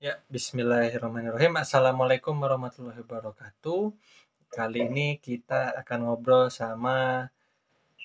[0.00, 1.60] Ya, bismillahirrahmanirrahim.
[1.60, 3.92] Assalamualaikum warahmatullahi wabarakatuh.
[4.48, 7.28] Kali ini kita akan ngobrol sama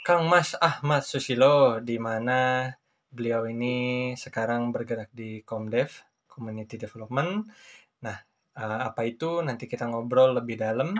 [0.04, 2.68] Kang Mas Ahmad Susilo, di mana
[3.08, 7.47] beliau ini sekarang bergerak di Komdev, Community Development.
[8.04, 8.18] Nah,
[8.60, 11.00] eh, apa itu nanti kita ngobrol lebih dalam.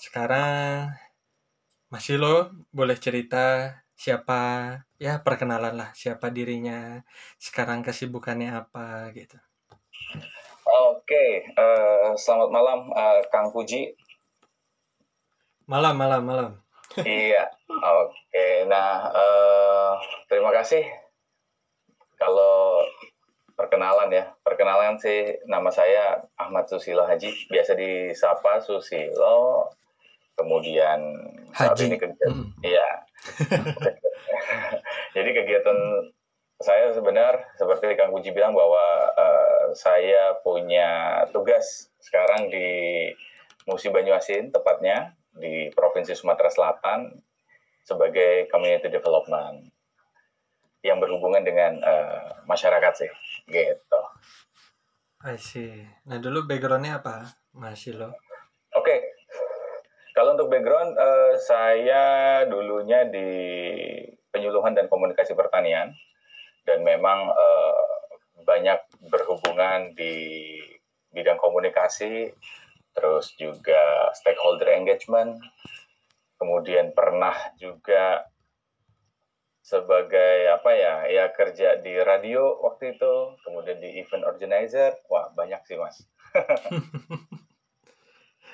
[0.00, 0.96] Sekarang
[1.92, 4.40] Mas Silo boleh cerita siapa
[4.96, 7.04] ya perkenalan lah siapa dirinya
[7.36, 9.36] sekarang kesibukannya apa gitu.
[10.62, 13.92] Oke, eh, selamat malam eh, Kang Puji.
[15.66, 16.50] Malam, malam, malam.
[16.98, 18.46] Iya, oke.
[18.68, 19.92] Nah, eh,
[20.28, 20.84] terima kasih.
[22.14, 22.84] Kalau
[23.52, 29.66] perkenalan ya, perkenalan sih nama saya Ahmad Susilo Haji, biasa disapa Susilo.
[30.32, 31.00] Kemudian
[31.52, 31.84] saat Haji.
[31.86, 32.46] ini kegiatan, Mm.
[32.64, 32.88] iya.
[35.14, 35.78] Jadi kegiatan
[36.62, 43.10] saya sebenarnya seperti Kang Puji bilang bahwa eh, saya punya tugas sekarang di
[43.66, 47.14] Musi Banyuasin tepatnya di Provinsi Sumatera Selatan
[47.82, 49.70] sebagai community development
[50.82, 53.10] yang berhubungan dengan eh, masyarakat sih
[53.50, 54.00] gitu.
[55.22, 55.86] I see.
[56.06, 57.86] Nah dulu backgroundnya apa, Mas?
[58.74, 58.96] Oke.
[60.12, 62.04] Kalau untuk background eh, saya
[62.50, 63.28] dulunya di
[64.34, 65.94] penyuluhan dan komunikasi pertanian
[66.66, 67.86] dan memang eh,
[68.42, 70.14] banyak berhubungan di
[71.12, 72.32] bidang komunikasi
[72.92, 75.40] terus juga stakeholder engagement.
[76.36, 78.26] Kemudian pernah juga
[79.62, 83.14] sebagai apa ya ya kerja di radio waktu itu
[83.46, 84.98] kemudian di event organizer.
[85.06, 86.02] Wah banyak sih mas.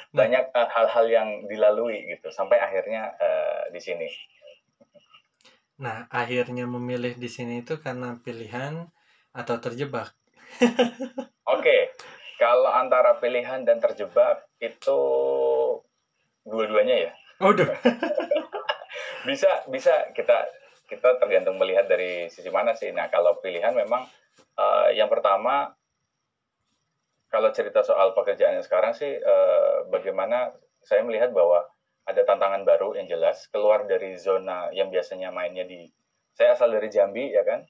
[0.09, 4.09] Banyak eh, hal-hal yang dilalui gitu sampai akhirnya eh, di sini
[5.79, 8.91] Nah akhirnya memilih di sini itu karena pilihan
[9.31, 10.11] atau terjebak.
[11.55, 11.79] oke
[12.41, 15.01] kalau antara pilihan dan terjebak itu
[16.49, 17.69] dua-duanya ya Waduh.
[19.29, 20.49] bisa bisa kita
[20.89, 22.91] kita tergantung melihat dari sisi mana sih.
[22.91, 24.03] Nah kalau pilihan memang
[24.59, 25.71] eh, yang pertama
[27.29, 30.51] kalau cerita soal pekerjaan yang sekarang sih eh, bagaimana
[30.83, 31.63] saya melihat bahwa
[32.09, 35.85] ada tantangan baru yang jelas keluar dari zona yang biasanya mainnya di
[36.33, 37.69] saya asal dari Jambi ya kan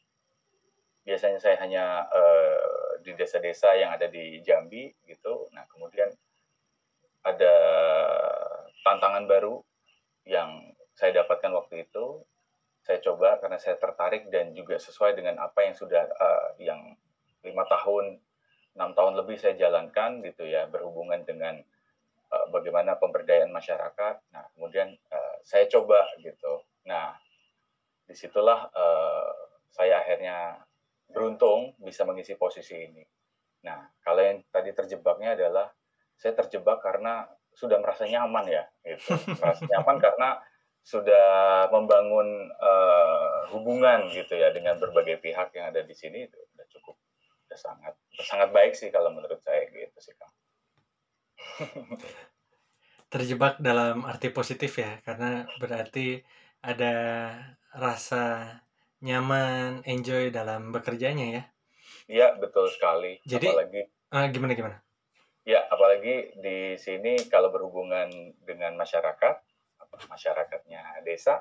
[1.03, 5.49] biasanya saya hanya eh, di desa-desa yang ada di Jambi gitu.
[5.57, 6.13] Nah kemudian
[7.25, 7.55] ada
[8.85, 9.59] tantangan baru
[10.29, 12.23] yang saya dapatkan waktu itu
[12.85, 16.95] saya coba karena saya tertarik dan juga sesuai dengan apa yang sudah eh, yang
[17.43, 18.21] lima tahun
[18.79, 21.59] enam tahun lebih saya jalankan gitu ya berhubungan dengan
[22.29, 24.15] eh, bagaimana pemberdayaan masyarakat.
[24.35, 26.65] Nah kemudian eh, saya coba gitu.
[26.89, 27.17] Nah
[28.09, 29.31] di situlah eh,
[29.69, 30.65] saya akhirnya
[31.09, 33.05] beruntung bisa mengisi posisi ini.
[33.65, 35.69] Nah kalau yang tadi terjebaknya adalah
[36.19, 39.15] saya terjebak karena sudah merasa nyaman ya gitu.
[39.39, 40.39] Merasa nyaman karena
[40.89, 41.29] sudah
[41.69, 46.97] membangun eh, hubungan gitu ya dengan berbagai pihak yang ada di sini itu udah cukup
[47.49, 50.28] udah sangat sangat baik sih kalau menurut saya gitu sih kang
[53.09, 56.21] Terjebak dalam arti positif ya, karena berarti
[56.61, 56.95] ada
[57.73, 58.53] rasa
[59.01, 61.43] nyaman, enjoy dalam bekerjanya ya.
[62.09, 64.77] iya betul sekali Jadi- apalagi Ah, gimana gimana?
[65.45, 68.09] ya apalagi di sini kalau berhubungan
[68.45, 69.37] dengan masyarakat
[70.09, 71.41] masyarakatnya desa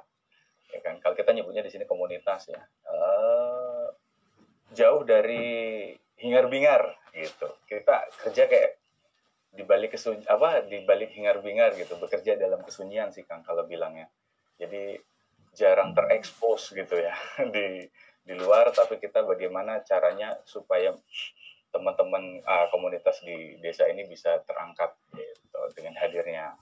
[0.71, 3.87] ya kan kalau kita nyebutnya di sini komunitas ya eh,
[4.71, 8.79] jauh dari hingar bingar gitu kita kerja kayak
[9.51, 13.65] di balik kesun apa di balik hingar bingar gitu bekerja dalam kesunyian sih kang kalau
[13.65, 14.11] bilangnya
[14.59, 14.99] jadi
[15.57, 17.15] jarang terekspos gitu ya
[17.53, 17.87] di
[18.27, 20.93] di luar tapi kita bagaimana caranya supaya
[21.71, 26.55] teman-teman ah, komunitas di desa ini bisa terangkat gitu dengan hadirnya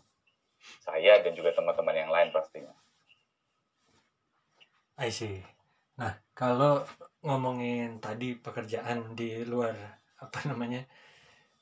[0.82, 2.74] saya dan juga teman-teman yang lain pastinya
[4.96, 5.44] I see.
[6.00, 6.88] Nah, kalau
[7.20, 9.76] ngomongin tadi pekerjaan di luar
[10.24, 10.88] apa namanya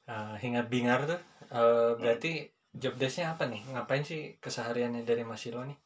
[0.07, 1.21] eh, hingar bingar tuh,
[1.51, 2.31] eh, berarti
[2.73, 3.61] job desk-nya apa nih?
[3.69, 5.77] Ngapain sih kesehariannya dari Mas Silo nih?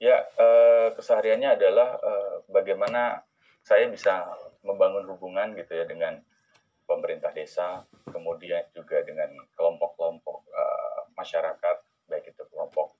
[0.00, 3.20] Ya, eh, kesehariannya adalah eh, bagaimana
[3.60, 4.24] saya bisa
[4.64, 6.16] membangun hubungan gitu ya dengan
[6.88, 11.76] pemerintah desa, kemudian juga dengan kelompok-kelompok eh, masyarakat,
[12.08, 12.96] baik itu kelompok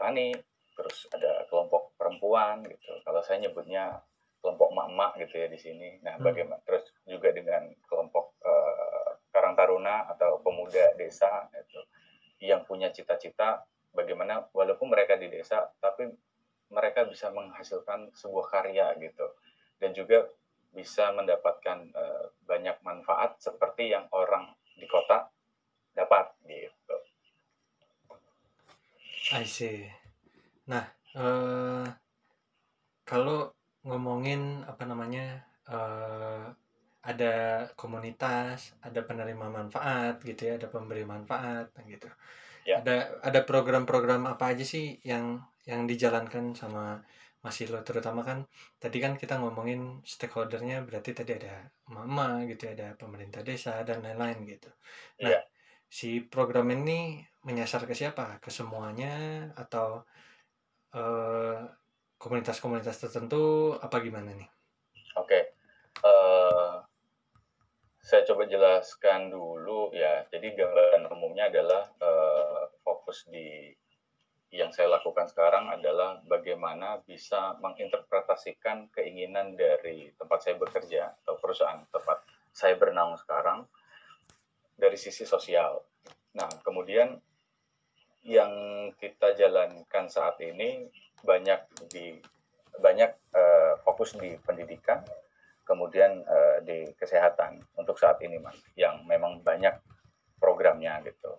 [0.00, 0.32] tani,
[0.72, 2.96] terus ada kelompok perempuan gitu.
[3.04, 4.00] Kalau saya nyebutnya
[4.40, 6.00] kelompok mak-mak gitu ya di sini.
[6.00, 6.24] Nah, Hmm.
[6.24, 6.64] bagaimana?
[6.64, 8.99] Terus juga dengan kelompok eh,
[9.30, 11.80] Karang Taruna atau pemuda desa itu
[12.42, 16.10] yang punya cita-cita bagaimana walaupun mereka di desa tapi
[16.70, 19.26] mereka bisa menghasilkan sebuah karya gitu
[19.82, 20.30] dan juga
[20.70, 25.26] bisa mendapatkan banyak banyak manfaat seperti yang orang di kota
[25.94, 26.96] dapat gitu.
[29.34, 29.86] I see.
[30.70, 30.86] Nah,
[31.18, 31.86] uh,
[33.06, 33.50] kalau
[33.82, 36.54] ngomongin apa namanya uh,
[37.00, 42.08] ada komunitas, ada penerima manfaat gitu ya, ada pemberi manfaat gitu.
[42.68, 42.84] Ya.
[42.84, 47.00] Ada ada program-program apa aja sih yang yang dijalankan sama
[47.40, 48.44] Mas Ilo terutama kan
[48.76, 54.04] tadi kan kita ngomongin stakeholdernya berarti tadi ada mama gitu ya, ada pemerintah desa dan
[54.04, 54.68] lain-lain gitu.
[55.24, 55.40] Nah, ya.
[55.88, 58.36] si program ini menyasar ke siapa?
[58.44, 60.04] Ke semuanya atau
[60.92, 61.64] uh,
[62.20, 64.50] komunitas-komunitas tertentu apa gimana nih?
[65.16, 65.56] Oke,
[66.04, 66.84] uh,
[68.10, 70.26] saya coba jelaskan dulu ya.
[70.34, 73.70] Jadi gambaran umumnya adalah uh, fokus di
[74.50, 81.86] yang saya lakukan sekarang adalah bagaimana bisa menginterpretasikan keinginan dari tempat saya bekerja atau perusahaan
[81.86, 82.18] tempat
[82.50, 83.62] saya bernaung sekarang
[84.74, 85.78] dari sisi sosial.
[86.34, 87.14] Nah, kemudian
[88.26, 88.50] yang
[88.98, 90.90] kita jalankan saat ini
[91.22, 92.18] banyak di
[92.74, 94.98] banyak uh, fokus di pendidikan,
[95.70, 99.78] kemudian uh, di kesehatan untuk saat ini mas yang memang banyak
[100.42, 101.38] programnya gitu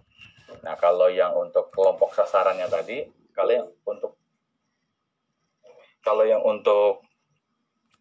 [0.63, 4.16] nah kalau yang untuk kelompok sasarannya tadi kalau yang untuk
[6.00, 7.04] kalau yang untuk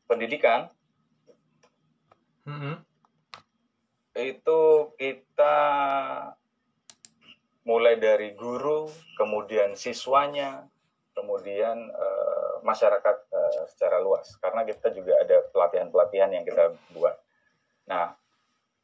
[0.07, 0.71] pendidikan
[2.47, 2.75] mm -hmm.
[4.15, 4.61] itu
[4.95, 5.59] kita
[7.67, 8.87] mulai dari guru
[9.19, 10.67] kemudian siswanya
[11.15, 17.17] kemudian uh, masyarakat uh, secara luas karena kita juga ada pelatihan-pelatihan yang kita buat.
[17.89, 18.15] Nah,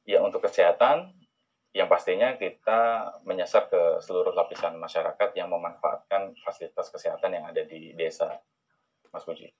[0.06, 1.14] yang untuk kesehatan
[1.76, 7.92] yang pastinya kita menyasar ke seluruh lapisan masyarakat yang memanfaatkan fasilitas kesehatan yang ada di
[7.92, 8.40] desa,
[9.12, 9.52] Mas Puji.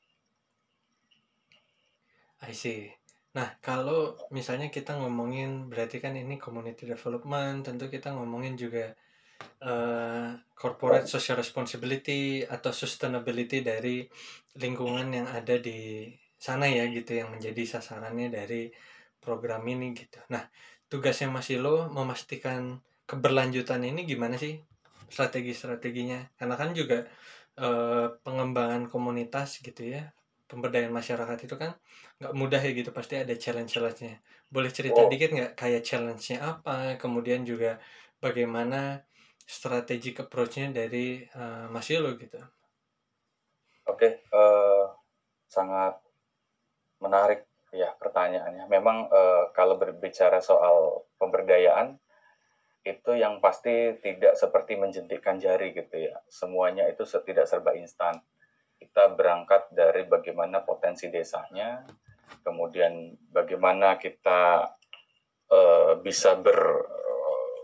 [2.41, 2.89] I see.
[3.37, 8.97] Nah, kalau misalnya kita ngomongin, berarti kan ini community development, tentu kita ngomongin juga
[9.63, 14.07] uh, corporate social responsibility atau sustainability dari
[14.57, 18.69] lingkungan yang ada di sana ya gitu yang menjadi sasarannya dari
[19.21, 20.21] program ini gitu.
[20.31, 20.47] Nah,
[20.87, 22.79] tugasnya Mas Ilo memastikan
[23.09, 24.61] keberlanjutan ini gimana sih
[25.11, 26.37] strategi-strateginya?
[26.39, 27.09] Karena kan juga
[27.59, 30.13] uh, pengembangan komunitas gitu ya,
[30.47, 31.75] pemberdayaan masyarakat itu kan
[32.23, 34.23] nggak mudah ya gitu, pasti ada challenge-challenge-nya.
[34.53, 35.11] Boleh cerita oh.
[35.11, 37.01] dikit nggak kayak challenge-nya apa?
[37.01, 37.83] Kemudian juga
[38.23, 39.03] bagaimana
[39.47, 42.43] strategic approach-nya dari uh, Mas Yolo gitu.
[43.87, 44.85] Oke, okay, uh, eh,
[45.47, 46.03] sangat
[46.99, 48.67] menarik ya pertanyaannya.
[48.67, 51.95] Memang uh, kalau berbicara soal pemberdayaan
[52.83, 56.19] itu yang pasti tidak seperti menjentikkan jari gitu ya.
[56.27, 58.19] Semuanya itu tidak serba instan.
[58.77, 61.87] Kita berangkat dari bagaimana potensi desanya,
[62.43, 64.71] kemudian bagaimana kita
[65.51, 66.59] uh, bisa ber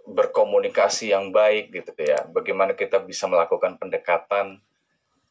[0.06, 2.26] berkomunikasi yang baik gitu ya.
[2.31, 4.58] Bagaimana kita bisa melakukan pendekatan.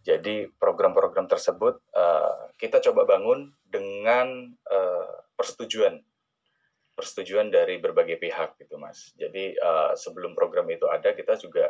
[0.01, 6.01] Jadi program-program tersebut uh, kita coba bangun dengan uh, persetujuan
[6.97, 9.13] persetujuan dari berbagai pihak gitu mas.
[9.13, 11.69] Jadi uh, sebelum program itu ada kita juga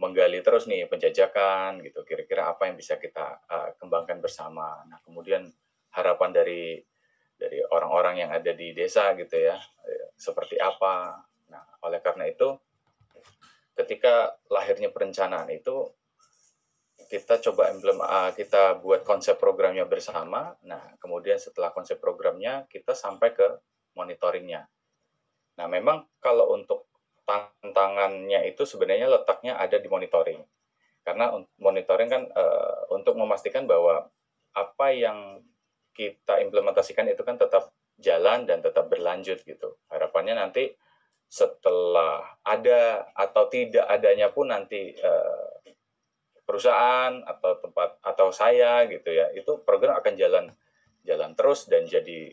[0.00, 2.00] menggali terus nih penjajakan gitu.
[2.08, 4.80] Kira-kira apa yang bisa kita uh, kembangkan bersama.
[4.88, 5.52] Nah kemudian
[5.92, 6.80] harapan dari
[7.36, 9.60] dari orang-orang yang ada di desa gitu ya
[10.18, 12.56] seperti apa Nah, oleh karena itu,
[13.76, 15.88] ketika lahirnya perencanaan itu,
[17.08, 20.52] kita coba emblem, uh, kita buat konsep programnya bersama.
[20.68, 23.48] Nah, kemudian setelah konsep programnya, kita sampai ke
[23.96, 24.68] monitoringnya.
[25.56, 26.86] Nah, memang kalau untuk
[27.24, 30.40] tantangannya itu sebenarnya letaknya ada di monitoring.
[31.04, 34.04] Karena monitoring kan uh, untuk memastikan bahwa
[34.52, 35.40] apa yang
[35.96, 39.80] kita implementasikan itu kan tetap jalan dan tetap berlanjut gitu.
[39.90, 40.70] Harapannya nanti
[41.28, 45.48] setelah ada atau tidak adanya pun nanti uh,
[46.48, 50.48] perusahaan atau tempat atau saya gitu ya itu program akan jalan
[51.04, 52.32] jalan terus dan jadi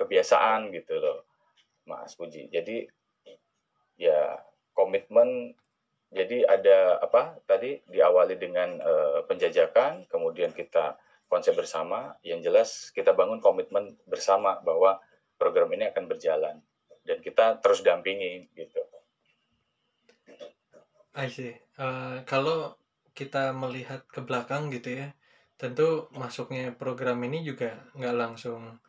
[0.00, 1.28] kebiasaan gitu loh
[1.84, 2.48] Mas Puji.
[2.48, 2.88] Jadi
[4.00, 4.40] ya
[4.72, 5.52] komitmen
[6.08, 10.96] jadi ada apa tadi diawali dengan uh, penjajakan kemudian kita
[11.28, 12.16] konsep bersama.
[12.24, 14.96] Yang jelas kita bangun komitmen bersama bahwa
[15.36, 16.56] program ini akan berjalan
[17.04, 18.80] dan kita terus dampingi gitu.
[21.14, 21.54] I see.
[21.78, 22.74] Uh, kalau
[23.14, 25.14] kita melihat ke belakang gitu ya,
[25.54, 28.82] tentu masuknya program ini juga nggak langsung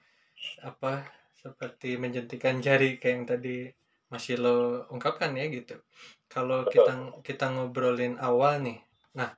[0.66, 1.06] apa
[1.38, 3.58] seperti menjentikan jari kayak yang tadi
[4.10, 5.78] Mas Yilo ungkapkan ya gitu.
[6.26, 8.82] Kalau kita kita ngobrolin awal nih,
[9.14, 9.30] nah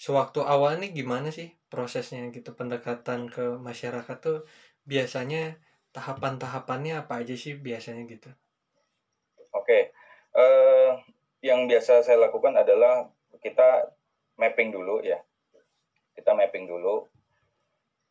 [0.00, 4.48] sewaktu awal nih gimana sih prosesnya gitu pendekatan ke masyarakat tuh
[4.88, 5.60] biasanya
[5.92, 8.32] tahapan-tahapannya apa aja sih biasanya gitu?
[9.52, 9.92] Oke,
[10.32, 10.96] uh,
[11.44, 13.12] yang biasa saya lakukan adalah
[13.44, 13.92] kita
[14.40, 15.20] mapping dulu ya.
[16.16, 17.08] Kita mapping dulu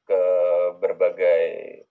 [0.05, 0.21] ke
[0.77, 1.81] berbagai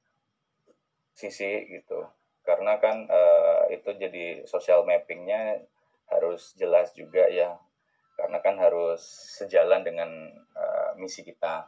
[1.19, 2.07] sisi gitu.
[2.47, 5.61] Karena kan uh, itu jadi social mappingnya
[6.09, 7.59] harus jelas juga ya.
[8.15, 9.01] Karena kan harus
[9.41, 10.11] sejalan dengan
[10.55, 11.67] uh, misi kita.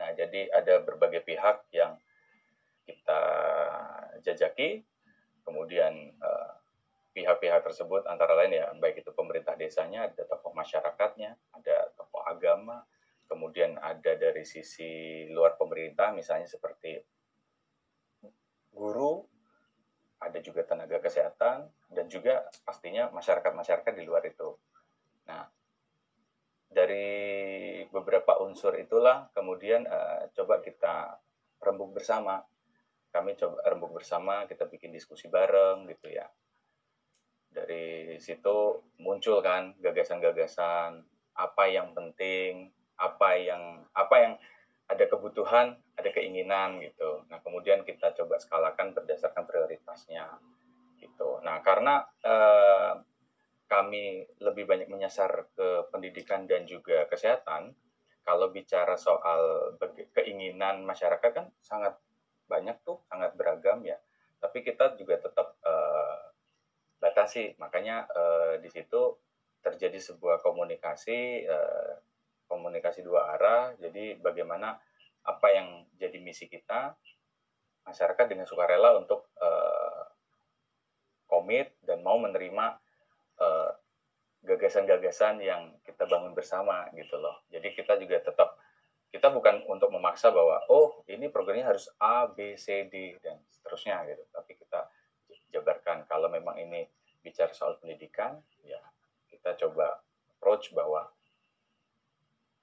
[0.00, 2.00] Nah, jadi ada berbagai pihak yang
[2.90, 3.22] kita
[4.26, 4.82] jajaki,
[5.46, 6.52] kemudian uh,
[7.14, 12.82] pihak-pihak tersebut antara lain ya baik itu pemerintah desanya, ada tokoh masyarakatnya, ada tokoh agama,
[13.30, 16.98] kemudian ada dari sisi luar pemerintah misalnya seperti
[18.74, 19.22] guru,
[20.22, 24.54] ada juga tenaga kesehatan dan juga pastinya masyarakat-masyarakat di luar itu.
[25.26, 25.46] Nah,
[26.70, 31.18] dari beberapa unsur itulah kemudian uh, coba kita
[31.58, 32.46] rembuk bersama.
[33.10, 36.30] Kami coba rembuk bersama, kita bikin diskusi bareng gitu ya
[37.50, 41.02] dari situ muncul kan gagasan-gagasan
[41.34, 43.62] apa yang penting, apa yang
[43.94, 44.34] apa yang
[44.90, 47.22] ada kebutuhan, ada keinginan gitu.
[47.30, 50.26] Nah, kemudian kita coba skalakan berdasarkan prioritasnya
[50.98, 51.38] gitu.
[51.46, 52.92] Nah, karena eh,
[53.70, 57.70] kami lebih banyak menyasar ke pendidikan dan juga kesehatan,
[58.26, 59.74] kalau bicara soal
[60.14, 61.94] keinginan masyarakat kan sangat
[62.50, 63.94] banyak tuh, sangat beragam ya.
[64.42, 66.30] Tapi kita juga tetap eh,
[67.00, 67.56] batasi.
[67.56, 69.16] Makanya uh, di situ
[69.64, 71.92] terjadi sebuah komunikasi uh,
[72.46, 73.72] komunikasi dua arah.
[73.80, 74.76] Jadi bagaimana
[75.24, 76.94] apa yang jadi misi kita
[77.88, 80.04] masyarakat dengan sukarela untuk uh,
[81.26, 82.76] komit dan mau menerima
[84.44, 87.40] gagasan-gagasan uh, yang kita bangun bersama gitu loh.
[87.48, 88.60] Jadi kita juga tetap
[89.10, 94.06] kita bukan untuk memaksa bahwa oh ini programnya harus A, B, C, D dan seterusnya
[94.06, 94.22] gitu.
[94.30, 94.86] Tapi kita
[95.50, 96.86] jabarkan kalau memang ini
[97.20, 98.80] bicara soal pendidikan ya
[99.28, 99.98] kita coba
[100.38, 101.10] approach bahwa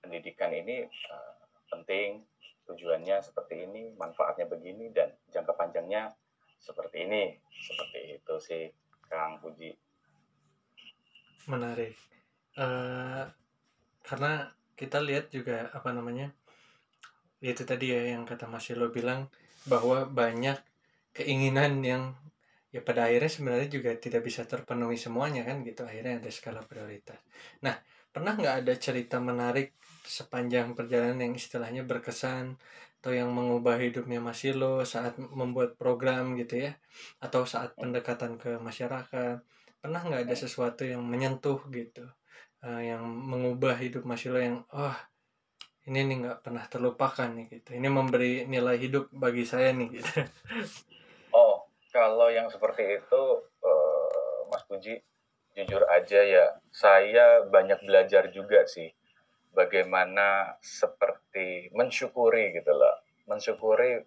[0.01, 1.35] pendidikan ini uh,
[1.67, 2.23] penting
[2.63, 6.15] tujuannya seperti ini manfaatnya begini dan jangka panjangnya
[6.59, 7.37] seperti ini.
[7.53, 8.63] Seperti itu sih
[9.11, 9.71] Kang Puji.
[11.47, 11.95] Menarik.
[12.57, 13.29] Uh,
[14.03, 16.29] karena kita lihat juga apa namanya
[17.41, 19.29] itu tadi ya yang kata Mas Yelo bilang
[19.65, 20.57] bahwa banyak
[21.13, 22.03] keinginan yang
[22.69, 27.17] ya pada akhirnya sebenarnya juga tidak bisa terpenuhi semuanya kan gitu akhirnya ada skala prioritas.
[27.65, 27.73] Nah
[28.13, 29.73] pernah nggak ada cerita menarik
[30.05, 32.57] sepanjang perjalanan yang istilahnya berkesan
[33.01, 36.71] atau yang mengubah hidupnya Mas Silo saat membuat program gitu ya
[37.21, 39.41] atau saat pendekatan ke masyarakat?
[39.77, 42.05] Pernah nggak ada sesuatu yang menyentuh gitu
[42.63, 44.97] uh, yang mengubah hidup Mas Silo yang oh
[45.87, 47.75] ini nih nggak pernah terlupakan nih gitu.
[47.75, 50.25] Ini memberi nilai hidup bagi saya nih gitu.
[51.97, 53.21] Kalau yang seperti itu,
[53.65, 55.01] uh, Mas Puji,
[55.57, 58.93] jujur aja ya, saya banyak belajar juga sih
[59.49, 64.05] bagaimana seperti mensyukuri gitu loh, mensyukuri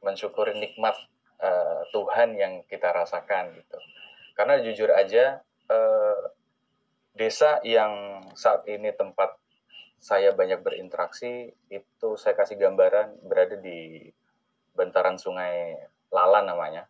[0.00, 0.96] mensyukuri nikmat
[1.44, 3.78] uh, Tuhan yang kita rasakan gitu.
[4.32, 5.44] Karena jujur aja
[7.14, 9.36] desa yang saat ini tempat
[9.98, 14.06] saya banyak berinteraksi itu saya kasih gambaran berada di
[14.78, 15.74] bantaran sungai
[16.14, 16.86] Lala namanya.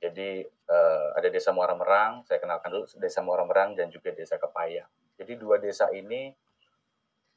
[0.00, 4.40] Jadi uh, ada desa Muara Merang, saya kenalkan dulu desa Muara Merang dan juga desa
[4.40, 4.88] Kepaya.
[5.20, 6.32] Jadi dua desa ini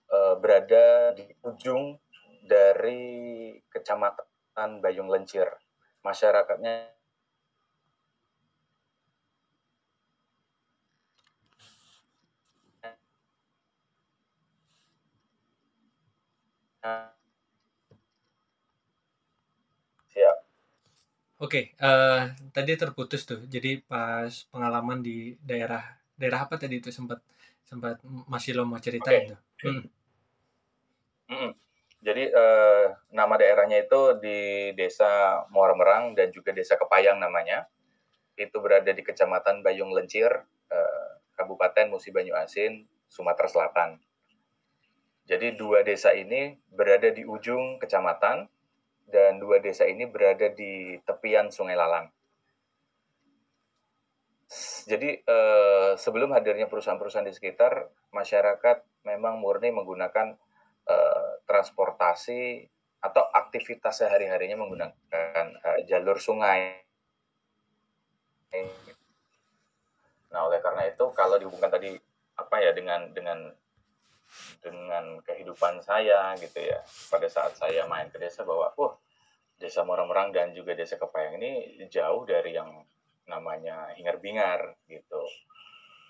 [0.07, 1.99] uh, berada di ujung
[2.39, 5.51] dari kecamatan Bayung Lencir.
[6.07, 6.92] Masyarakatnya
[21.43, 23.43] Oke, uh, tadi terputus tuh.
[23.51, 25.83] Jadi pas pengalaman di daerah
[26.15, 27.19] daerah apa tadi itu sempat
[27.67, 27.99] sempat
[28.31, 29.39] masih lo mau ceritain tuh.
[29.67, 29.83] Hmm.
[31.27, 31.51] Hmm.
[31.99, 37.67] Jadi uh, nama daerahnya itu di Desa Muara Merang dan juga Desa Kepayang namanya.
[38.39, 40.31] Itu berada di Kecamatan Bayung Lencir,
[40.71, 43.99] uh, Kabupaten Musi Banyu Asin, Sumatera Selatan.
[45.23, 48.51] Jadi dua desa ini berada di ujung kecamatan
[49.07, 52.11] dan dua desa ini berada di tepian Sungai Lalang.
[54.83, 60.35] Jadi eh, sebelum hadirnya perusahaan-perusahaan di sekitar, masyarakat memang murni menggunakan
[60.91, 62.67] eh, transportasi
[63.03, 66.83] atau aktivitas sehari-harinya menggunakan eh, jalur sungai.
[70.29, 71.95] Nah, oleh karena itu kalau dihubungkan tadi
[72.33, 73.53] apa ya dengan dengan
[74.61, 78.93] dengan kehidupan saya gitu ya pada saat saya main ke desa bahwa wah
[79.63, 82.83] Desa Morang-Morang dan juga Desa Kepayang ini jauh dari yang
[83.31, 85.23] namanya hingar-bingar gitu.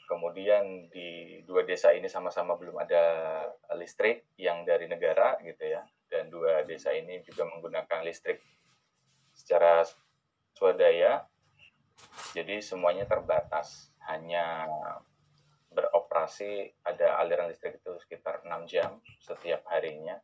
[0.10, 3.04] Kemudian di dua desa ini sama-sama belum ada
[3.78, 5.86] listrik yang dari negara gitu ya.
[6.10, 8.42] Dan dua desa ini juga menggunakan listrik
[9.38, 9.86] secara
[10.58, 11.26] swadaya.
[12.34, 13.94] Jadi semuanya terbatas.
[14.10, 14.68] Hanya
[15.74, 20.22] beroperasi ada aliran listrik itu sekitar 6 jam setiap harinya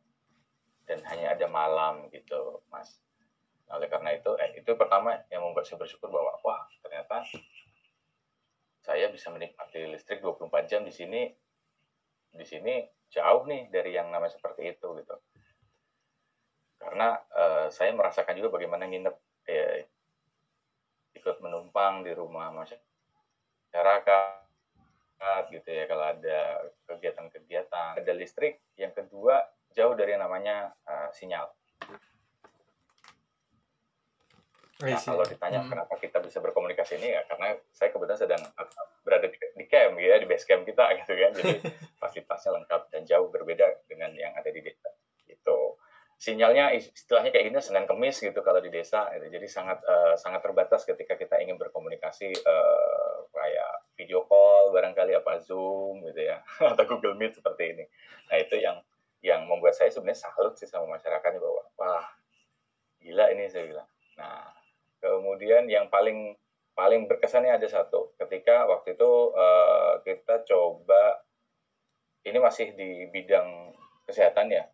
[0.86, 2.98] dan hanya ada malam gitu mas.
[3.70, 7.22] Nah, oleh karena itu eh, itu pertama yang membuat saya bersyukur bahwa wah ternyata
[8.82, 11.30] saya bisa menikmati listrik 24 jam di sini
[12.30, 15.16] di sini jauh nih dari yang namanya seperti itu gitu.
[16.82, 19.16] Karena eh, saya merasakan juga bagaimana nginep
[19.46, 19.86] eh,
[21.14, 24.49] ikut menumpang di rumah masyarakat
[25.52, 26.38] gitu ya kalau ada
[26.88, 28.00] kegiatan-kegiatan.
[28.00, 29.40] Ada listrik yang kedua
[29.76, 31.46] jauh dari yang namanya uh, sinyal.
[34.80, 35.68] Nah, kalau ditanya hmm.
[35.68, 38.42] kenapa kita bisa berkomunikasi ini ya karena saya kebetulan sedang
[39.04, 41.30] berada di, di camp ya di base camp kita gitu kan.
[41.36, 41.52] Jadi
[42.00, 44.88] fasilitasnya lengkap dan jauh berbeda dengan yang ada di desa
[45.28, 45.76] gitu.
[46.16, 49.12] Sinyalnya istilahnya kayak gini senin kemis gitu kalau di desa.
[49.12, 49.36] Gitu.
[49.36, 52.89] jadi sangat uh, sangat terbatas ketika kita ingin berkomunikasi uh,
[55.00, 56.44] barangkali apa Zoom gitu ya
[56.76, 57.84] atau Google Meet seperti ini.
[58.28, 58.76] Nah itu yang
[59.24, 62.06] yang membuat saya sebenarnya salut sih sama masyarakatnya bahwa wah
[63.00, 63.88] gila ini saya bilang.
[64.20, 64.44] Nah
[65.00, 66.36] kemudian yang paling
[66.76, 71.24] paling berkesannya ada satu ketika waktu itu uh, kita coba
[72.24, 73.72] ini masih di bidang
[74.04, 74.64] kesehatan ya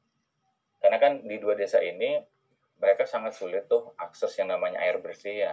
[0.83, 2.19] karena kan di dua desa ini
[2.79, 5.53] mereka sangat sulit tuh akses yang namanya air bersih ya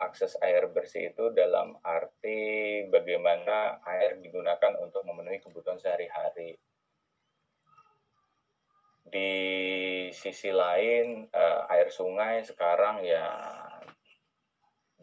[0.00, 1.76] akses air bersih itu dalam
[2.20, 6.60] arti bagaimana air digunakan untuk memenuhi kebutuhan sehari-hari.
[9.08, 9.32] Di
[10.12, 13.24] sisi lain, uh, air sungai sekarang ya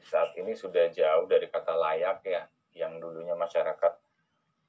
[0.06, 2.46] saat ini sudah jauh dari kata layak ya,
[2.78, 3.98] yang dulunya masyarakat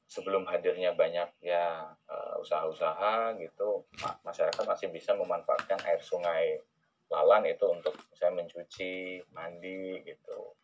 [0.08, 3.84] sebelum hadirnya banyak ya uh, usaha-usaha gitu,
[4.24, 6.64] masyarakat masih bisa memanfaatkan air sungai
[7.12, 10.57] lalan itu untuk saya mencuci, mandi gitu.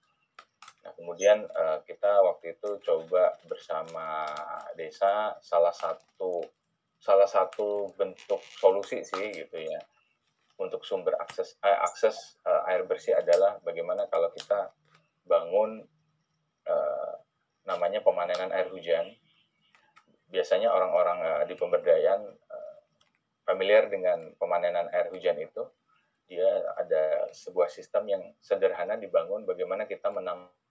[0.84, 4.28] Nah, kemudian uh, kita waktu itu coba bersama
[4.76, 6.44] desa salah satu
[7.00, 9.80] salah satu bentuk solusi sih gitu ya
[10.60, 14.70] untuk sumber akses eh, akses uh, air bersih adalah bagaimana kalau kita
[15.24, 15.82] bangun
[16.68, 17.14] uh,
[17.64, 19.08] namanya pemanenan air hujan.
[20.28, 22.76] Biasanya orang-orang uh, di pemberdayaan uh,
[23.48, 25.64] familiar dengan pemanenan air hujan itu
[26.24, 26.48] dia
[26.80, 30.08] ada sebuah sistem yang sederhana dibangun bagaimana kita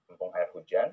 [0.08, 0.92] menampung air hujan.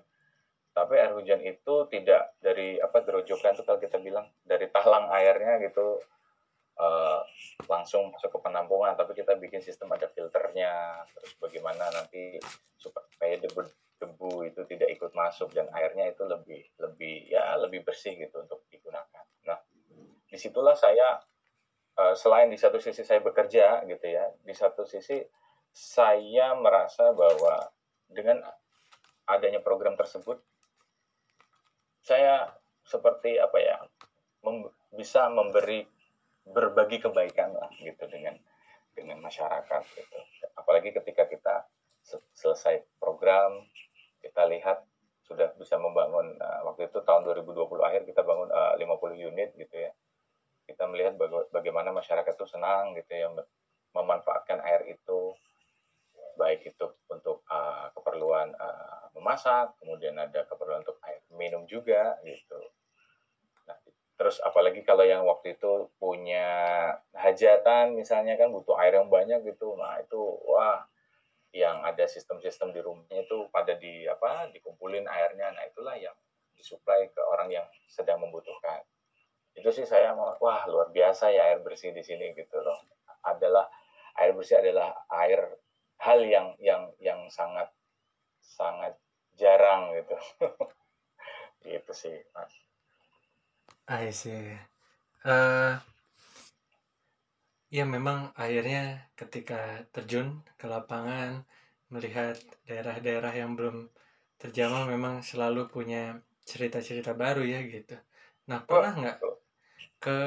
[0.70, 5.58] Tapi air hujan itu tidak dari apa gerojokan itu kalau kita bilang dari talang airnya
[5.66, 5.98] gitu
[6.78, 7.20] uh,
[7.66, 8.94] langsung masuk ke penampungan.
[8.94, 12.38] Tapi kita bikin sistem ada filternya terus bagaimana nanti
[12.78, 13.66] supaya debu
[14.00, 18.62] debu itu tidak ikut masuk dan airnya itu lebih lebih ya lebih bersih gitu untuk
[18.72, 19.26] digunakan.
[19.44, 19.58] Nah
[20.30, 21.20] di situlah saya
[22.00, 25.20] Eh, selain di satu sisi saya bekerja gitu ya, di satu sisi
[25.68, 27.68] saya merasa bahwa
[28.08, 28.40] dengan
[29.30, 30.42] adanya program tersebut
[32.02, 32.50] saya
[32.82, 33.76] seperti apa ya
[34.42, 34.66] mem
[34.96, 35.86] bisa memberi
[36.42, 38.34] berbagi kebaikan lah gitu dengan
[38.96, 40.18] dengan masyarakat gitu.
[40.58, 41.68] Apalagi ketika kita
[42.34, 43.62] selesai program
[44.18, 44.82] kita lihat
[45.22, 49.76] sudah bisa membangun uh, waktu itu tahun 2020 akhir kita bangun uh, 50 unit gitu
[49.78, 49.94] ya
[50.66, 51.14] kita melihat
[51.54, 53.30] bagaimana masyarakat itu senang gitu ya
[53.94, 55.34] memanfaatkan air itu
[56.40, 62.60] baik itu untuk uh, keperluan uh, memasak, kemudian ada keperluan untuk air minum juga gitu.
[63.68, 63.76] Nah,
[64.16, 66.48] terus apalagi kalau yang waktu itu punya
[67.12, 69.76] hajatan misalnya kan butuh air yang banyak gitu.
[69.76, 70.80] Nah, itu wah
[71.52, 75.52] yang ada sistem-sistem di rumahnya itu pada di apa dikumpulin airnya.
[75.52, 76.16] Nah, itulah yang
[76.56, 78.80] disuplai ke orang yang sedang membutuhkan
[79.60, 82.78] itu sih saya mau wah luar biasa ya air bersih di sini gitu loh
[83.26, 83.66] adalah
[84.16, 85.59] air bersih adalah air
[86.10, 87.70] hal yang yang yang sangat
[88.42, 88.98] sangat
[89.38, 90.16] jarang gitu.
[91.62, 92.54] Gitu sih mas.
[93.86, 94.58] I see.
[95.22, 95.78] Uh,
[97.70, 101.46] ya memang akhirnya ketika terjun ke lapangan
[101.92, 102.34] melihat
[102.66, 103.92] daerah-daerah yang belum
[104.40, 106.18] terjamah memang selalu punya
[106.48, 107.94] cerita-cerita baru ya gitu.
[108.48, 109.18] Nah pernah nggak
[110.00, 110.18] ke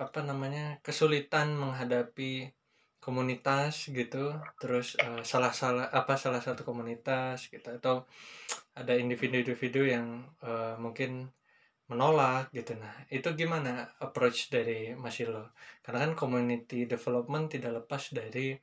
[0.00, 2.48] apa namanya kesulitan menghadapi
[3.04, 8.06] komunitas gitu terus uh, salah salah apa salah satu komunitas gitu atau
[8.80, 10.06] ada individu-individu yang
[10.44, 11.28] uh, mungkin
[11.90, 12.72] menolak gitu.
[12.80, 15.52] Nah, itu gimana approach dari Mas Ilo?
[15.84, 18.56] Karena kan community development tidak lepas dari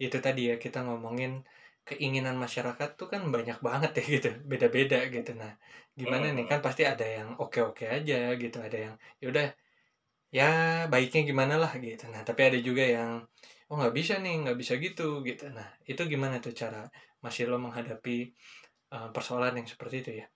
[0.00, 1.44] itu tadi ya kita ngomongin
[1.88, 5.32] keinginan masyarakat tuh kan banyak banget ya gitu, beda-beda gitu.
[5.36, 5.52] Nah,
[5.98, 6.50] gimana nih Hmm.
[6.52, 9.46] kan pasti ada yang oke-oke aja gitu, ada yang ya udah
[10.38, 10.48] ya
[10.92, 12.04] baiknya gimana lah gitu.
[12.12, 13.10] Nah, tapi ada juga yang
[13.70, 15.46] oh nggak bisa nih, nggak bisa gitu gitu.
[15.54, 16.90] Nah, itu gimana tuh cara
[17.22, 18.34] Mas Ilo menghadapi
[18.90, 20.26] uh, persoalan yang seperti itu ya?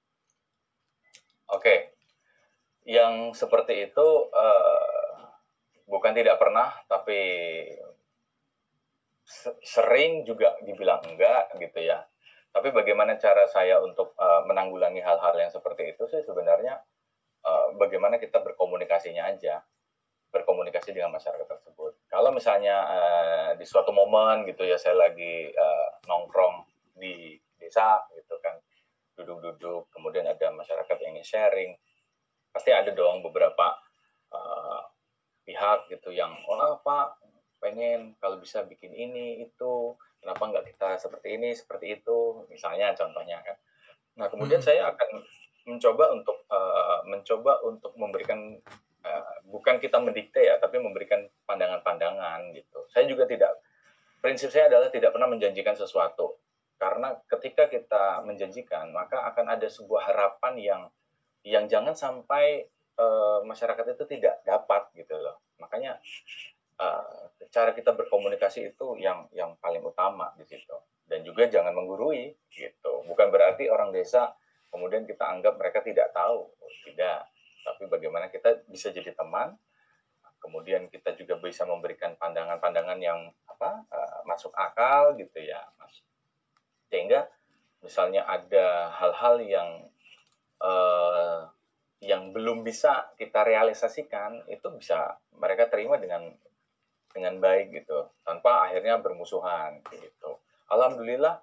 [1.51, 1.99] Oke,
[2.87, 5.19] yang seperti itu uh,
[5.91, 7.21] bukan tidak pernah, tapi
[9.27, 12.07] se- sering juga dibilang enggak gitu ya.
[12.55, 16.79] Tapi bagaimana cara saya untuk uh, menanggulangi hal-hal yang seperti itu sih sebenarnya
[17.43, 19.59] uh, bagaimana kita berkomunikasinya aja,
[20.31, 21.99] berkomunikasi dengan masyarakat tersebut.
[22.15, 26.63] Kalau misalnya uh, di suatu momen gitu ya saya lagi uh, nongkrong
[26.95, 28.55] di desa gitu kan,
[29.19, 31.73] duduk-duduk, kemudian ada masyarakat yang ingin sharing,
[32.55, 33.75] pasti ada dong beberapa
[34.31, 34.87] uh,
[35.43, 37.19] pihak gitu yang, oh Pak,
[37.59, 43.43] pengen kalau bisa bikin ini, itu, kenapa nggak kita seperti ini, seperti itu, misalnya contohnya
[43.43, 43.57] kan.
[44.23, 44.69] Nah, kemudian Hmm.
[44.71, 45.11] saya akan
[45.67, 48.55] mencoba untuk uh, mencoba untuk memberikan
[49.03, 52.83] uh, bukan kita mendikte ya, tapi memberikan pandangan-pandangan gitu.
[52.91, 53.55] Saya juga tidak
[54.25, 56.41] prinsip saya adalah tidak pernah menjanjikan sesuatu.
[56.81, 60.83] Karena ketika kita menjanjikan, maka akan ada sebuah harapan yang
[61.45, 65.45] yang jangan sampai uh, masyarakat itu tidak dapat gitu loh.
[65.61, 66.01] Makanya
[66.81, 70.75] uh, cara kita berkomunikasi itu yang yang paling utama di situ.
[71.05, 73.05] Dan juga jangan menggurui gitu.
[73.05, 74.33] Bukan berarti orang desa
[74.73, 76.49] kemudian kita anggap mereka tidak tahu,
[76.89, 77.29] tidak.
[77.63, 79.55] Tapi bagaimana kita bisa jadi teman,
[80.45, 86.05] kemudian kita juga bisa memberikan pandangan-pandangan yang apa uh, masuk akal gitu ya, mas.
[86.93, 87.25] Sehingga
[87.81, 89.71] misalnya ada hal-hal yang
[90.61, 91.49] uh,
[92.05, 96.29] yang belum bisa kita realisasikan itu bisa mereka terima dengan
[97.09, 100.37] dengan baik gitu tanpa akhirnya bermusuhan gitu.
[100.69, 101.41] Alhamdulillah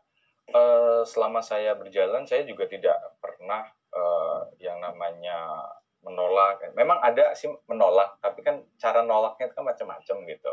[0.54, 5.66] uh, selama saya berjalan saya juga tidak pernah uh, yang namanya
[6.02, 6.62] menolak.
[6.74, 10.52] Memang ada sih menolak, tapi kan cara nolaknya kan macam-macam gitu.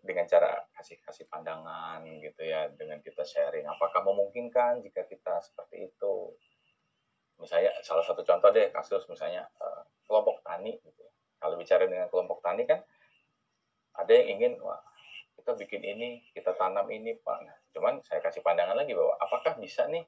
[0.00, 5.92] Dengan cara kasih kasih pandangan gitu ya, dengan kita sharing apakah memungkinkan jika kita seperti
[5.92, 6.32] itu.
[7.40, 11.04] Misalnya salah satu contoh deh kasus misalnya uh, kelompok tani gitu.
[11.40, 12.84] Kalau bicara dengan kelompok tani kan
[13.96, 14.80] ada yang ingin wah
[15.40, 17.38] kita bikin ini, kita tanam ini, Pak.
[17.48, 20.04] Nah, cuman saya kasih pandangan lagi bahwa apakah bisa nih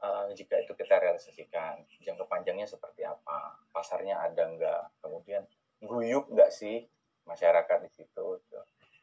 [0.00, 5.44] uh, jika itu kita realisasikan, jangka panjangnya seperti apa, pasarnya ada nggak, kemudian
[5.80, 6.84] guyup nggak sih
[7.24, 8.60] masyarakat di situ, gitu.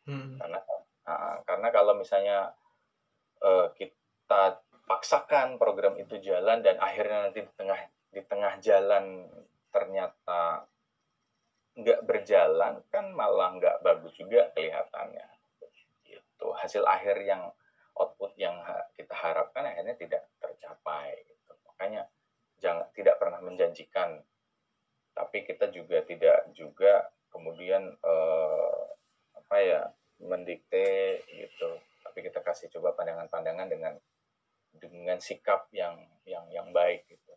[0.08, 0.40] Hmm.
[0.40, 0.60] karena
[1.04, 2.56] uh, karena kalau misalnya
[3.44, 9.28] uh, kita paksakan program itu jalan dan akhirnya nanti di tengah di tengah jalan
[9.68, 10.64] ternyata
[11.78, 15.28] nggak berjalan kan malah nggak bagus juga kelihatannya
[16.08, 17.52] itu hasil akhir yang
[18.00, 18.56] output yang
[18.96, 20.24] kita harapkan akhirnya tidak
[20.58, 21.54] tercapai gitu.
[21.70, 22.10] makanya
[22.58, 24.18] jangan tidak pernah menjanjikan.
[25.14, 28.82] Tapi kita juga tidak juga kemudian eh,
[29.38, 29.82] apa ya
[30.18, 31.70] mendikte gitu.
[32.02, 33.94] Tapi kita kasih coba pandangan-pandangan dengan
[34.74, 37.34] dengan sikap yang yang yang baik gitu.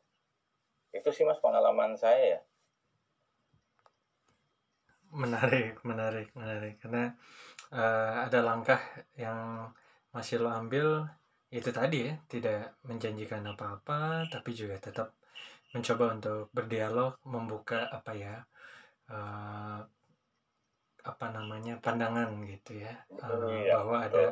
[0.96, 2.40] Itu sih mas pengalaman saya ya.
[5.12, 6.80] Menarik menarik menarik.
[6.80, 7.12] Karena
[7.70, 8.80] uh, ada langkah
[9.14, 9.70] yang
[10.11, 11.06] masih lo ambil
[11.50, 15.08] itu tadi ya tidak menjanjikan apa-apa tapi juga tetap
[15.74, 18.34] mencoba untuk berdialog membuka apa ya
[19.10, 19.80] uh,
[21.00, 24.14] apa namanya pandangan gitu ya uh, Iya, bahwa betul.
[24.20, 24.24] ada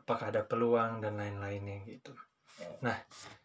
[0.00, 2.12] apakah ada peluang dan lain-lainnya gitu
[2.56, 2.72] Hmm.
[2.88, 2.96] nah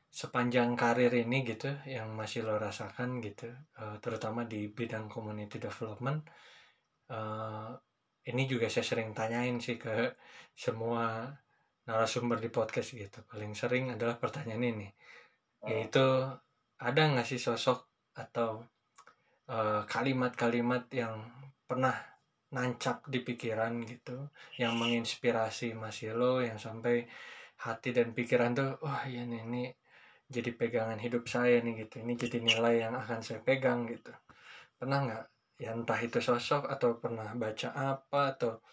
[0.08, 6.24] sepanjang karir ini gitu yang masih lo rasakan gitu uh, terutama di bidang community development
[7.12, 7.76] uh,
[8.24, 10.16] ini juga saya sering tanyain sih ke
[10.56, 11.28] semua
[11.88, 13.22] narasumber di podcast gitu.
[13.26, 14.90] Paling sering adalah pertanyaan ini.
[15.62, 15.70] Hmm.
[15.70, 16.02] yaitu
[16.82, 17.86] ada nggak sih sosok
[18.18, 18.66] atau
[19.46, 21.22] uh, kalimat-kalimat yang
[21.70, 21.94] pernah
[22.50, 27.06] nancap di pikiran gitu yang menginspirasi Mas Yelo yang sampai
[27.62, 29.64] hati dan pikiran tuh wah iya nih ini
[30.32, 32.00] jadi pegangan hidup saya nih gitu.
[32.02, 34.16] Ini jadi nilai yang akan saya pegang gitu.
[34.80, 35.26] Pernah nggak?
[35.62, 38.64] Ya entah itu sosok atau pernah baca apa atau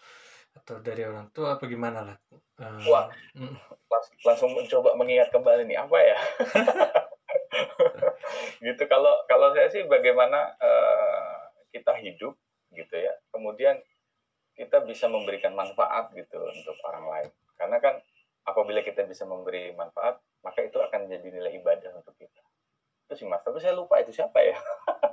[0.59, 2.17] atau dari orang tua apa gimana lah?
[2.59, 3.07] Uh, Wah.
[3.33, 3.55] mm,
[3.87, 6.17] Lans- langsung mencoba mengingat kembali nih apa ya?
[8.59, 11.35] Gitu kalau kalau saya sih bagaimana eh,
[11.71, 12.35] kita hidup
[12.75, 13.79] gitu ya kemudian
[14.53, 17.29] kita bisa memberikan manfaat gitu untuk orang lain.
[17.55, 17.95] Karena kan
[18.43, 22.43] apabila kita bisa memberi manfaat maka itu akan jadi nilai ibadah untuk kita.
[23.07, 23.41] Itu sih mas.
[23.41, 24.59] Tapi saya lupa itu siapa ya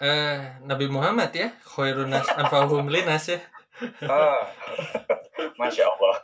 [0.00, 3.40] eh Nabi Muhammad ya, khairun nas anfa'uhum linas ya.
[4.06, 4.46] Ah,
[5.58, 6.14] Masya Allah.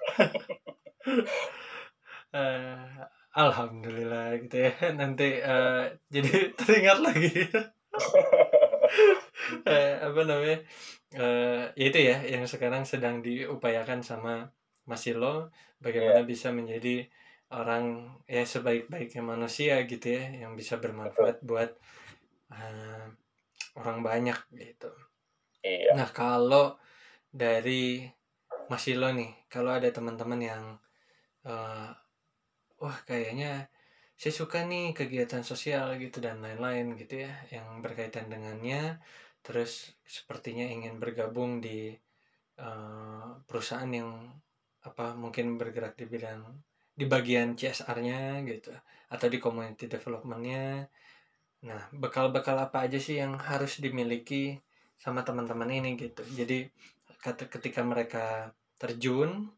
[2.30, 2.78] Eh,
[3.34, 4.72] alhamdulillah gitu ya.
[4.94, 7.30] Nanti eh, jadi teringat lagi.
[9.66, 10.58] Eh, apa namanya?
[11.14, 14.50] Eh, ya itu ya yang sekarang sedang diupayakan sama
[14.86, 17.06] Mas Silo bagaimana bisa menjadi
[17.50, 21.70] orang ya sebaik-baiknya manusia gitu ya yang bisa bermanfaat buat
[22.54, 23.06] eh,
[23.78, 24.90] orang banyak gitu.
[25.62, 25.94] Iya.
[25.98, 26.78] Nah, kalau
[27.30, 28.08] dari
[28.70, 30.64] Mas Silo nih, kalau ada teman-teman yang
[31.46, 31.90] eh,
[32.80, 33.68] wah kayaknya
[34.20, 39.00] saya suka nih kegiatan sosial gitu dan lain-lain gitu ya yang berkaitan dengannya
[39.40, 41.96] terus sepertinya ingin bergabung di
[42.60, 44.10] eh, perusahaan yang
[44.80, 46.42] apa mungkin bergerak di bidang
[47.00, 48.72] di bagian CSR-nya gitu
[49.08, 50.84] atau di community development-nya.
[51.60, 54.56] Nah, bekal-bekal apa aja sih yang harus dimiliki
[54.96, 56.24] sama teman-teman ini gitu.
[56.24, 56.68] Jadi
[57.52, 59.52] ketika mereka terjun,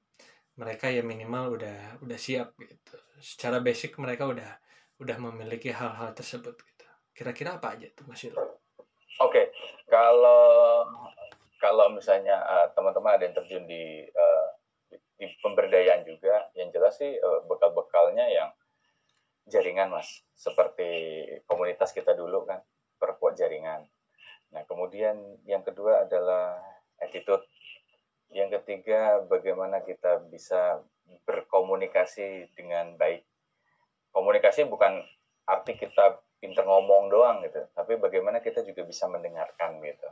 [0.58, 2.98] mereka ya minimal udah udah siap gitu.
[3.22, 4.50] Secara basic mereka udah
[4.98, 6.86] udah memiliki hal-hal tersebut gitu.
[7.14, 8.26] Kira-kira apa aja tuh Mas?
[9.22, 9.54] Oke,
[9.86, 10.82] kalau
[11.62, 14.48] kalau misalnya eh, teman-teman ada yang terjun di eh,
[14.90, 18.50] di pemberdayaan juga, yang jelas sih eh, bekal-bekalnya yang
[19.46, 20.88] jaringan mas, seperti
[21.50, 22.62] komunitas kita dulu kan,
[22.98, 23.86] perkuat jaringan.
[24.52, 26.60] Nah kemudian yang kedua adalah
[27.00, 27.42] attitude.
[28.32, 30.80] Yang ketiga bagaimana kita bisa
[31.28, 33.26] berkomunikasi dengan baik.
[34.12, 35.04] Komunikasi bukan
[35.48, 40.08] arti kita pinter ngomong doang gitu, tapi bagaimana kita juga bisa mendengarkan gitu.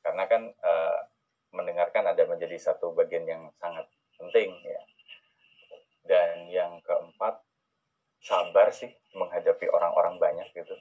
[0.00, 1.00] Karena kan eh,
[1.52, 4.82] mendengarkan ada menjadi satu bagian yang sangat penting ya.
[6.02, 7.40] Dan yang keempat
[8.22, 10.76] sabar sih menghadapi orang-orang banyak gitu.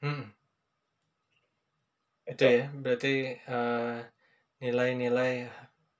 [0.00, 0.32] Hmm.
[2.26, 3.98] Itu ya, berarti eh,
[4.64, 5.46] nilai-nilai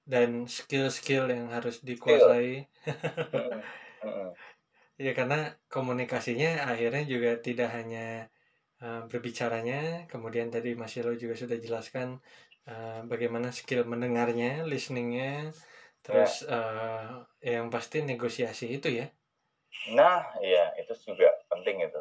[0.09, 2.67] dan skill-skill yang harus dikuasai.
[4.97, 8.33] Ya karena komunikasinya akhirnya juga tidak hanya
[8.81, 12.09] eh, berbicaranya, kemudian tadi Mas Yelo juga sudah jelaskan
[12.65, 15.53] eh, bagaimana skill mendengarnya, listeningnya,
[16.07, 17.07] terus eh,
[17.43, 19.11] yang pasti negosiasi itu ya.
[19.93, 22.01] Nah, iya itu juga penting itu.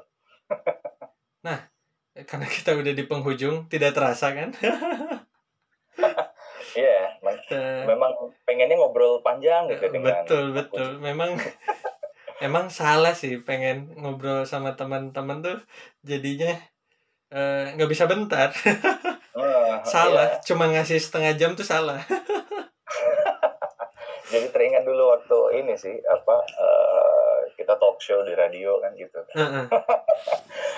[2.16, 4.56] Karena kita udah di penghujung, tidak terasa kan?
[6.76, 8.12] Iya, Eh, memang
[8.44, 11.40] pengennya ngobrol panjang gitu dengan betul betul memang
[12.44, 15.58] emang salah sih pengen ngobrol sama teman-teman tuh
[16.04, 16.52] jadinya
[17.32, 18.52] eh, nggak bisa bentar
[19.36, 20.44] Eh, salah iya.
[20.44, 22.04] cuma ngasih setengah jam tuh salah
[24.36, 29.20] Jadi teringat dulu waktu ini sih apa eh, kita talk show di radio kan gitu.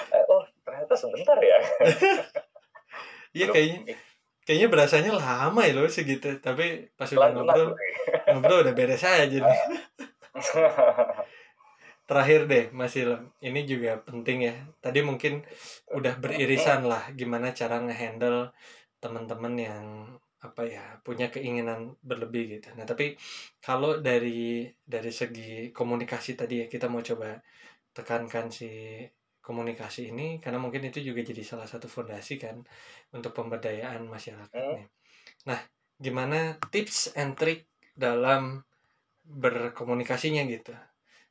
[0.08, 1.60] Eh, oh ternyata sebentar ya.
[3.36, 4.00] iya kayaknya
[4.48, 6.40] kayaknya berasanya lama ya loh segitu.
[6.40, 7.76] Tapi pas udah ngobrol
[8.32, 9.60] ngobrol udah beres aja nih.
[12.08, 14.56] Terakhir deh Mas Ilham ini juga penting ya.
[14.80, 15.44] Tadi mungkin
[15.92, 18.56] udah beririsan lah gimana cara ngehandle
[19.04, 19.86] teman-teman yang
[20.46, 23.18] apa ya punya keinginan berlebih gitu nah tapi
[23.62, 27.42] kalau dari dari segi komunikasi tadi ya kita mau coba
[27.96, 29.02] tekankan si
[29.42, 32.62] komunikasi ini karena mungkin itu juga jadi salah satu fondasi kan
[33.16, 34.76] untuk pemberdayaan masyarakat Hmm.
[34.76, 34.88] nih
[35.50, 35.60] nah
[35.98, 37.66] gimana tips and trick
[37.98, 38.62] dalam
[39.28, 40.74] berkomunikasinya gitu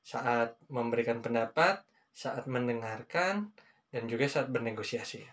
[0.07, 1.83] saat memberikan pendapat,
[2.15, 3.51] saat mendengarkan,
[3.91, 5.27] dan juga saat bernegosiasi.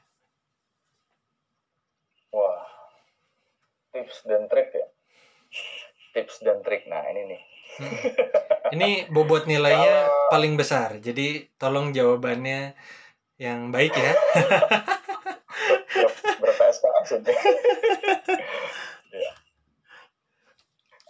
[2.34, 2.66] Wah,
[3.94, 4.88] tips dan trik ya.
[6.18, 6.90] Tips dan trik.
[6.90, 7.42] Nah ini nih.
[8.74, 12.74] Ini bobot nilainya paling besar, jadi tolong jawabannya
[13.38, 14.14] yang baik ya.
[15.94, 17.38] Ber- berapa SK maksudnya?
[19.14, 19.30] Ya.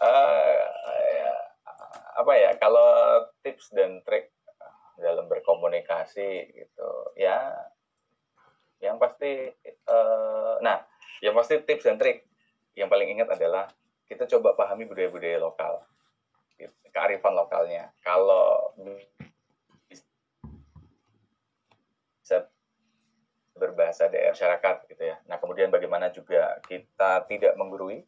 [0.04, 1.32] Ya,
[2.20, 2.52] apa ya?
[2.60, 2.92] Kalau
[3.48, 4.36] tips dan trik
[5.00, 7.48] dalam berkomunikasi gitu, ya,
[8.84, 10.84] yang pasti, eh, nah,
[11.24, 12.28] yang pasti tips dan trik
[12.74, 13.70] yang paling ingat adalah
[14.10, 15.82] kita coba pahami budaya-budaya lokal,
[16.94, 17.90] kearifan lokalnya.
[18.06, 18.74] Kalau
[22.24, 22.48] bisa
[23.54, 25.18] berbahasa daerah masyarakat gitu ya.
[25.30, 28.02] Nah, kemudian bagaimana juga kita tidak menggurui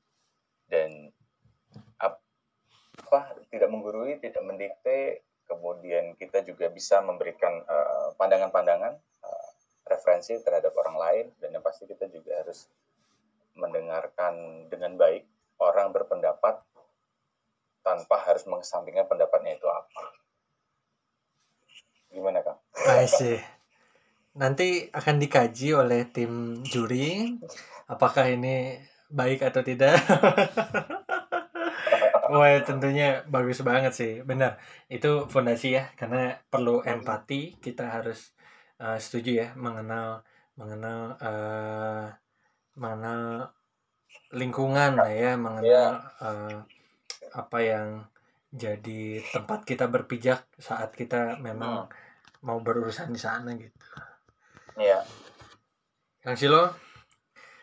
[0.71, 1.13] dan
[2.01, 9.49] apa tidak menggurui, tidak mendikte, kemudian kita juga bisa memberikan eh, pandangan-pandangan, eh,
[9.85, 12.65] referensi terhadap orang lain dan yang pasti kita juga harus
[13.55, 15.25] mendengarkan dengan baik
[15.59, 16.59] orang berpendapat
[17.85, 20.01] tanpa harus mengesampingkan pendapatnya itu apa.
[22.11, 22.59] Gimana, Kang?
[22.87, 23.39] I see.
[24.35, 27.39] nanti akan dikaji oleh tim juri
[27.87, 28.75] apakah ini
[29.07, 29.95] baik atau tidak.
[32.35, 34.13] Wah, tentunya bagus banget sih.
[34.25, 34.59] Benar.
[34.91, 37.55] Itu fondasi ya, karena perlu empati.
[37.63, 38.35] Kita harus
[38.81, 40.25] uh, setuju ya mengenal
[40.57, 42.07] mengenal uh,
[42.75, 43.51] mengenal
[44.35, 45.91] lingkungan lah ya, mengenal yeah.
[46.19, 46.27] Iya.
[46.27, 46.55] uh,
[47.35, 47.87] apa yang
[48.55, 52.43] jadi tempat kita berpijak saat kita memang hmm.
[52.47, 53.85] mau berurusan di sana gitu.
[54.79, 55.03] Iya.
[56.23, 56.71] Kang Silo,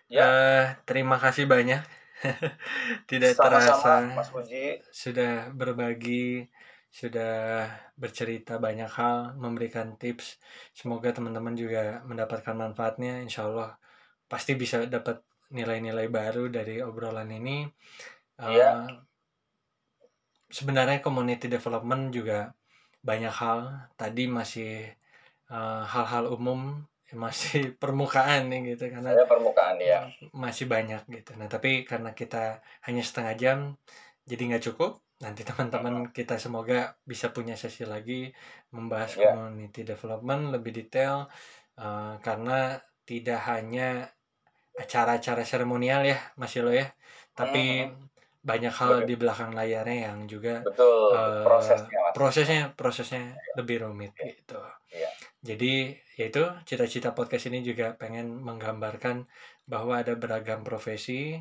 [0.08, 0.22] ya.
[0.22, 1.82] uh, terima kasih banyak.
[3.10, 4.78] Tidak Sama-sama, terasa Mas Puji.
[4.94, 6.46] sudah berbagi,
[6.86, 7.66] sudah
[7.98, 10.38] bercerita banyak hal, memberikan tips.
[10.70, 13.18] Semoga teman-teman juga mendapatkan manfaatnya.
[13.26, 13.81] Insya Allah
[14.32, 15.20] pasti bisa dapat
[15.52, 17.68] nilai-nilai baru dari obrolan ini.
[18.40, 18.88] Uh,
[20.48, 22.56] sebenarnya community development juga
[23.04, 23.92] banyak hal.
[24.00, 24.88] Tadi masih
[25.52, 26.80] eh, hal-hal uh, umum
[27.12, 31.36] masih permukaan nih gitu karena ya, permukaan ya masih banyak gitu.
[31.36, 33.58] Nah tapi karena kita hanya setengah jam
[34.24, 35.04] jadi nggak cukup.
[35.20, 38.32] Nanti teman-teman kita semoga bisa punya sesi lagi
[38.72, 39.36] membahas ya.
[39.36, 41.28] community development lebih detail
[41.76, 44.08] uh, karena tidak hanya
[44.78, 46.88] acara-acara seremonial ya masih lo ya
[47.32, 53.86] tapi hmm banyak hal di belakang layarnya yang juga Betul, uh, prosesnya prosesnya prosesnya lebih
[53.86, 54.34] rumit ya.
[54.34, 54.58] gitu.
[54.90, 55.10] Ya.
[55.46, 59.30] Jadi yaitu cita-cita podcast ini juga pengen menggambarkan
[59.70, 61.38] bahwa ada beragam profesi,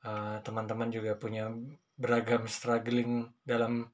[0.00, 1.52] teman teman-teman juga punya
[2.00, 3.92] beragam struggling dalam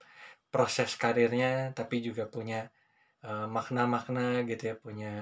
[0.54, 2.70] proses karirnya, tapi juga punya
[3.26, 5.12] makna-makna uh, gitu ya, punya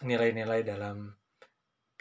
[0.00, 1.12] nilai-nilai uh, dalam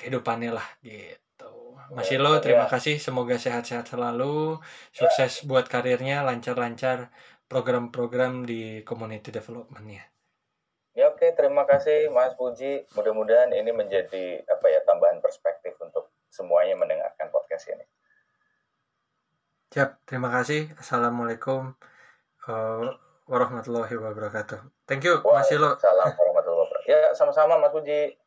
[0.04, 1.80] kehidupannya lah gitu.
[1.96, 2.72] Mas Ilo, terima ya.
[2.76, 3.00] kasih.
[3.00, 4.60] Semoga sehat-sehat selalu.
[4.92, 5.44] Sukses ya.
[5.48, 7.08] buat karirnya, lancar-lancar
[7.48, 10.04] program-program di community development-nya.
[10.94, 12.86] Ya oke, terima kasih Mas Puji.
[12.94, 17.86] Mudah-mudahan ini menjadi apa ya tambahan perspektif untuk semuanya mendengarkan podcast ini.
[19.74, 20.70] Siap, terima kasih.
[20.78, 21.74] Assalamualaikum
[22.46, 22.94] uh,
[23.26, 24.86] warahmatullahi wabarakatuh.
[24.86, 25.74] Thank you, Mas Ilo.
[25.74, 26.94] Assalamualaikum warahmatullahi wabarakatuh.
[26.94, 28.23] Ya, sama-sama Mas Puji.